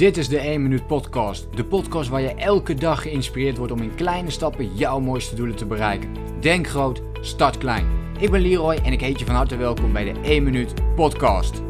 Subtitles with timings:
[0.00, 1.56] Dit is de 1 Minuut Podcast.
[1.56, 5.56] De podcast waar je elke dag geïnspireerd wordt om in kleine stappen jouw mooiste doelen
[5.56, 6.14] te bereiken.
[6.40, 7.86] Denk groot, start klein.
[8.18, 11.62] Ik ben Leroy en ik heet je van harte welkom bij de 1 Minuut Podcast.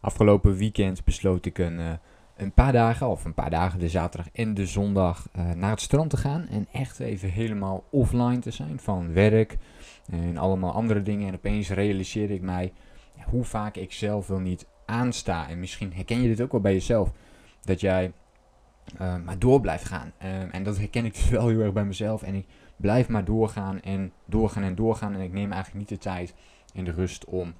[0.00, 1.92] Afgelopen weekend besloot ik een, uh,
[2.36, 5.80] een paar dagen, of een paar dagen, de zaterdag en de zondag, uh, naar het
[5.80, 6.46] strand te gaan.
[6.50, 9.56] En echt even helemaal offline te zijn van werk
[10.10, 11.28] en allemaal andere dingen.
[11.28, 12.72] En opeens realiseerde ik mij
[13.24, 15.48] hoe vaak ik zelf wel niet aansta.
[15.48, 17.12] En misschien herken je dit ook wel bij jezelf.
[17.60, 18.12] Dat jij
[19.00, 20.12] uh, maar door blijft gaan.
[20.22, 22.22] Uh, en dat herken ik dus wel heel erg bij mezelf.
[22.22, 25.14] En ik blijf maar doorgaan en doorgaan en doorgaan.
[25.14, 26.34] En ik neem eigenlijk niet de tijd
[26.74, 27.54] en de rust om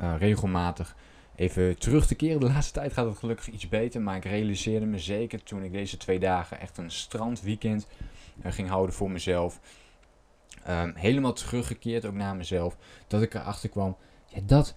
[0.00, 0.96] uh, regelmatig
[1.34, 2.40] even terug te keren.
[2.40, 4.00] De laatste tijd gaat het gelukkig iets beter.
[4.00, 7.86] Maar ik realiseerde me zeker toen ik deze twee dagen echt een strandweekend
[8.42, 9.60] ging houden voor mezelf.
[10.68, 12.76] Um, helemaal teruggekeerd ook naar mezelf.
[13.06, 13.96] Dat ik erachter kwam.
[14.26, 14.74] Ja, dat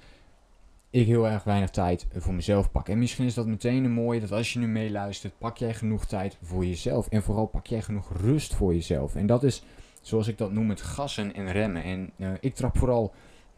[1.02, 2.90] ik heel erg weinig tijd voor mezelf pak.
[2.90, 6.06] En misschien is dat meteen een mooie dat als je nu meeluistert, pak jij genoeg
[6.06, 7.08] tijd voor jezelf.
[7.08, 9.16] En vooral pak jij genoeg rust voor jezelf.
[9.16, 9.64] En dat is,
[10.02, 11.84] zoals ik dat noem, het gassen en remmen.
[11.84, 13.14] En uh, ik trap vooral,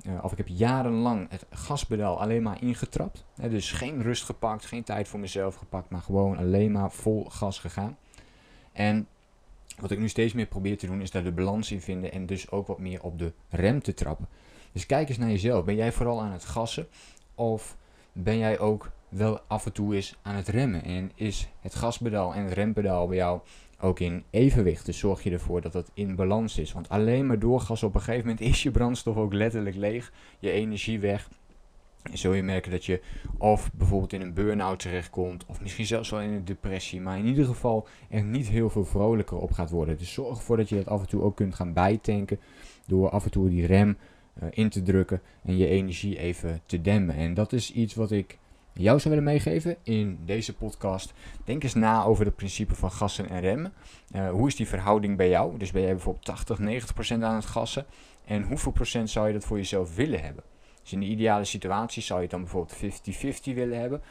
[0.08, 3.26] uh, of ik heb jarenlang het gaspedaal alleen maar ingetrapt.
[3.50, 7.60] Dus geen rust gepakt, geen tijd voor mezelf gepakt, maar gewoon alleen maar vol gas
[7.60, 7.98] gegaan.
[8.72, 9.08] En
[9.80, 12.26] wat ik nu steeds meer probeer te doen, is daar de balans in vinden en
[12.26, 14.28] dus ook wat meer op de rem te trappen.
[14.72, 15.66] Dus kijk eens naar jezelf.
[15.66, 16.88] Ben jij vooral aan het gassen?
[17.38, 17.78] Of
[18.12, 20.84] ben jij ook wel af en toe eens aan het remmen?
[20.84, 23.40] En is het gaspedaal en het rempedaal bij jou
[23.80, 24.86] ook in evenwicht?
[24.86, 26.74] Dus zorg je ervoor dat dat in balans is.
[26.74, 30.12] Want alleen maar doorgassen op een gegeven moment is je brandstof ook letterlijk leeg.
[30.40, 31.30] Je energie weg.
[32.12, 33.02] En zul je merken dat je
[33.38, 37.26] of bijvoorbeeld in een burn-out terechtkomt, of misschien zelfs wel in een depressie, maar in
[37.26, 39.98] ieder geval er niet heel veel vrolijker op gaat worden.
[39.98, 42.40] Dus zorg ervoor dat je dat af en toe ook kunt gaan bijtanken
[42.86, 43.98] door af en toe die rem
[44.50, 47.16] in te drukken en je energie even te demmen.
[47.16, 48.38] En dat is iets wat ik
[48.74, 51.14] jou zou willen meegeven in deze podcast.
[51.44, 53.74] Denk eens na over het principe van gassen en remmen.
[54.16, 55.58] Uh, hoe is die verhouding bij jou?
[55.58, 57.86] Dus ben jij bijvoorbeeld 80, 90 procent aan het gassen?
[58.26, 60.44] En hoeveel procent zou je dat voor jezelf willen hebben?
[60.82, 63.02] Dus in de ideale situatie zou je het dan bijvoorbeeld
[63.52, 64.02] 50-50 willen hebben.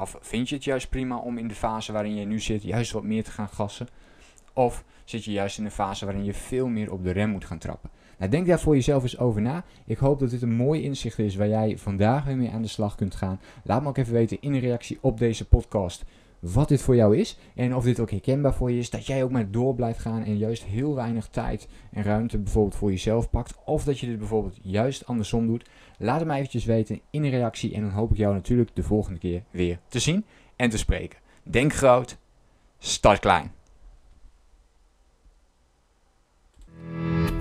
[0.00, 2.92] Of vind je het juist prima om in de fase waarin je nu zit juist
[2.92, 3.88] wat meer te gaan gassen?
[4.52, 7.44] Of zit je juist in een fase waarin je veel meer op de rem moet
[7.44, 7.90] gaan trappen?
[8.18, 9.64] Nou, denk daar voor jezelf eens over na.
[9.86, 12.68] Ik hoop dat dit een mooi inzicht is waar jij vandaag weer mee aan de
[12.68, 13.40] slag kunt gaan.
[13.64, 16.04] Laat me ook even weten in reactie op deze podcast
[16.40, 17.38] wat dit voor jou is.
[17.54, 18.90] En of dit ook herkenbaar voor je is.
[18.90, 22.76] Dat jij ook maar door blijft gaan en juist heel weinig tijd en ruimte bijvoorbeeld
[22.76, 23.54] voor jezelf pakt.
[23.64, 25.68] Of dat je dit bijvoorbeeld juist andersom doet.
[25.98, 27.74] Laat het mij eventjes weten in reactie.
[27.74, 30.24] En dan hoop ik jou natuurlijk de volgende keer weer te zien
[30.56, 31.18] en te spreken.
[31.42, 32.18] Denk groot,
[32.78, 33.52] start klein.